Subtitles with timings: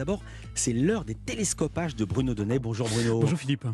[0.00, 0.22] d'abord,
[0.54, 2.58] c'est l'heure des télescopages de Bruno Donnet.
[2.58, 3.20] Bonjour Bruno.
[3.20, 3.66] Bonjour Philippe.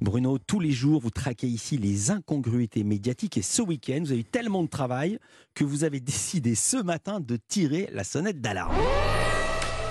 [0.00, 4.22] Bruno, tous les jours, vous traquez ici les incongruités médiatiques et ce week-end, vous avez
[4.22, 5.20] eu tellement de travail
[5.54, 8.74] que vous avez décidé ce matin de tirer la sonnette d'alarme.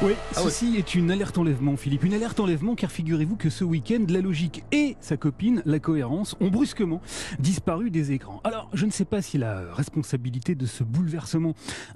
[0.02, 2.06] Oui, Ah ceci est une alerte enlèvement, Philippe.
[2.06, 6.38] Une alerte enlèvement, car figurez-vous que ce week-end, la logique et sa copine, la cohérence,
[6.40, 7.02] ont brusquement
[7.38, 8.40] disparu des écrans.
[8.46, 11.54] Alors, je ne sais pas si la responsabilité de ce bouleversement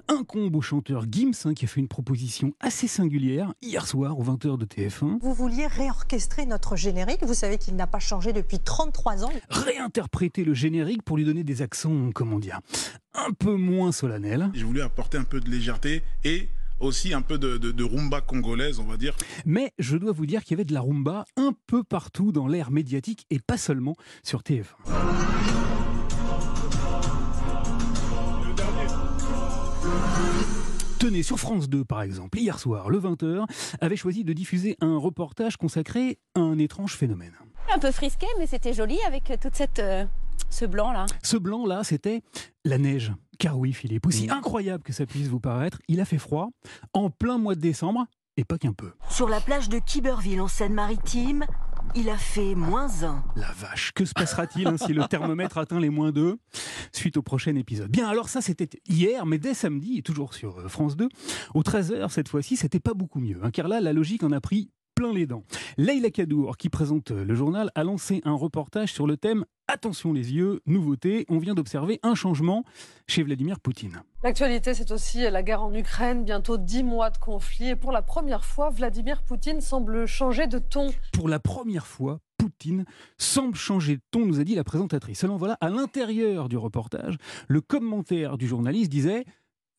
[0.08, 4.24] incombe au chanteur Gims, hein, qui a fait une proposition assez singulière hier soir aux
[4.24, 5.20] 20h de TF1.
[5.22, 7.24] Vous vouliez réorchestrer notre générique.
[7.24, 9.32] Vous savez qu'il n'a pas changé depuis 33 ans.
[9.48, 12.60] Réinterpréter le générique pour lui donner des accents, comment dire,
[13.14, 14.50] un peu moins solennels.
[14.52, 16.48] J'ai voulu apporter un peu de légèreté et
[16.80, 19.16] aussi un peu de, de- de rumba congolaise, on va dire.
[19.46, 22.46] Mais je dois vous dire qu'il y avait de la rumba un peu partout dans
[22.46, 24.64] l'ère médiatique et pas seulement sur TF1.
[30.98, 33.44] Tenez, sur France 2 par exemple, hier soir, le 20h,
[33.80, 37.34] avait choisi de diffuser un reportage consacré à un étrange phénomène.
[37.74, 40.04] Un peu frisqué, mais c'était joli avec toute cette euh,
[40.48, 41.04] ce blanc là.
[41.22, 42.22] Ce blanc-là, c'était
[42.64, 43.12] la neige.
[43.38, 46.50] Car oui, Philippe, aussi incroyable que ça puisse vous paraître, il a fait froid
[46.92, 48.92] en plein mois de décembre, et pas qu'un peu.
[49.10, 51.44] Sur la plage de Kiberville en Seine-Maritime,
[51.94, 53.24] il a fait moins 1.
[53.36, 56.36] La vache, que se passera-t-il hein, si le thermomètre atteint les moins 2
[56.92, 57.90] suite au prochain épisode?
[57.90, 61.08] Bien, alors ça c'était hier, mais dès samedi, et toujours sur euh, France 2,
[61.54, 64.40] aux 13h cette fois-ci, c'était pas beaucoup mieux, hein, car là la logique en a
[64.40, 65.44] pris plein les dents.
[65.76, 70.34] Leïla Kadour, qui présente le journal, a lancé un reportage sur le thème Attention les
[70.34, 72.64] yeux, nouveauté, on vient d'observer un changement
[73.08, 74.02] chez Vladimir Poutine.
[74.22, 77.70] L'actualité, c'est aussi la guerre en Ukraine, bientôt dix mois de conflit.
[77.70, 80.92] Et pour la première fois, Vladimir Poutine semble changer de ton.
[81.14, 82.84] Pour la première fois, Poutine
[83.16, 85.20] semble changer de ton, nous a dit la présentatrice.
[85.20, 87.16] Seulement voilà, à l'intérieur du reportage,
[87.48, 89.24] le commentaire du journaliste disait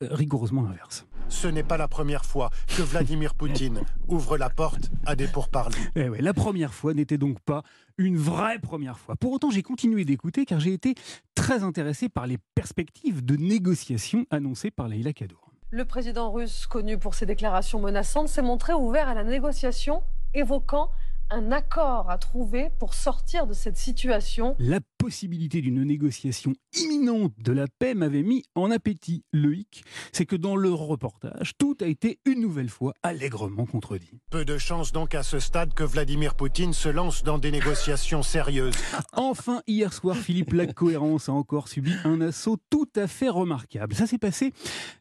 [0.01, 1.05] rigoureusement l'inverse.
[1.29, 5.77] Ce n'est pas la première fois que Vladimir Poutine ouvre la porte à des pourparlers.
[5.95, 7.63] Eh ouais, la première fois n'était donc pas
[7.97, 9.15] une vraie première fois.
[9.15, 10.95] Pour autant, j'ai continué d'écouter car j'ai été
[11.33, 15.51] très intéressé par les perspectives de négociation annoncées par Leïla Kadour.
[15.71, 20.91] Le président russe, connu pour ses déclarations menaçantes, s'est montré ouvert à la négociation, évoquant
[21.29, 24.55] un accord à trouver pour sortir de cette situation.
[24.59, 29.23] La possibilité d'une négociation imminente de la paix m'avait mis en appétit.
[29.31, 34.19] Le hic, c'est que dans le reportage, tout a été une nouvelle fois allègrement contredit.
[34.31, 38.23] Peu de chance donc à ce stade que Vladimir Poutine se lance dans des négociations
[38.23, 38.73] sérieuses.
[39.13, 43.93] Enfin, hier soir, Philippe, la cohérence a encore subi un assaut tout à fait remarquable.
[43.93, 44.53] Ça s'est passé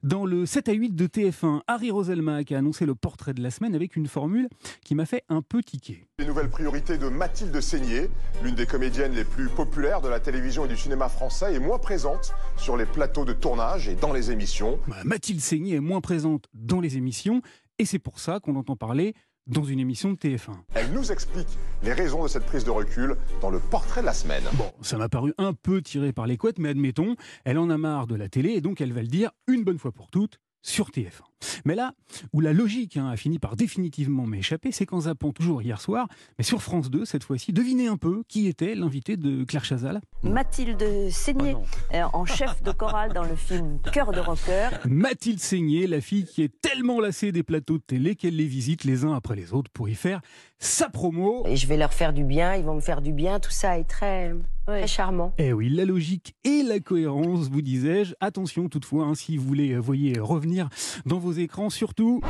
[0.03, 1.63] dans le 7 à 8 de TF1.
[1.67, 4.51] Harry Roselmack a annoncé le portrait de la semaine avec une formule
[4.85, 6.05] qui m'a fait un peu tiquer.
[6.19, 8.11] Les nouvelles priorités de Mathilde Seigné,
[8.43, 11.79] l'une des comédiennes les plus populaires de la télévision et du cinéma français, est moins
[11.79, 14.79] présente sur les plateaux de tournage et dans les émissions.
[14.89, 17.43] Bah, Mathilde Seigné est moins présente dans les émissions
[17.79, 19.15] et c'est pour ça qu'on entend parler
[19.47, 20.53] dans une émission de TF1.
[20.75, 21.49] Elle nous explique
[21.83, 24.45] les raisons de cette prise de recul dans le portrait de la semaine.
[24.55, 27.77] Bon, ça m'a paru un peu tiré par les couettes, mais admettons, elle en a
[27.77, 30.39] marre de la télé et donc elle va le dire une bonne fois pour toutes
[30.65, 31.23] sur TF1.
[31.67, 31.93] Mais là,
[32.33, 36.09] où la logique hein, a fini par définitivement m'échapper, c'est qu'en zappant toujours hier soir,
[36.39, 40.01] mais sur France 2 cette fois-ci, devinez un peu qui était l'invité de Claire Chazal
[40.23, 41.55] Mathilde Seigné,
[41.93, 44.71] euh, en chef de chorale dans le film Cœur de rocker.
[44.87, 48.85] Mathilde Seigné, la fille qui est tellement lassée des plateaux de télé qu'elle les visite
[48.85, 50.23] les uns après les autres pour y faire
[50.59, 51.45] sa promo.
[51.47, 53.79] Et je vais leur faire du bien, ils vont me faire du bien, tout ça
[53.79, 54.33] est très,
[54.67, 55.35] très charmant.
[55.39, 58.15] Eh oui, la logique et la cohérence, vous disais-je.
[58.21, 60.69] Attention toutefois, hein, si vous voulez, euh, voyez, revenir
[61.07, 62.21] dans vos écrans, surtout...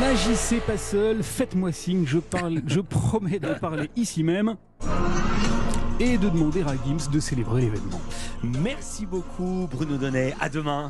[0.00, 4.56] N'agissez pas seul, faites-moi signe, je, parle, je promets d'en parler ici même
[6.00, 8.00] et de demander à Gims de célébrer l'événement.
[8.42, 10.34] Merci beaucoup Bruno Donnet.
[10.40, 10.88] À demain.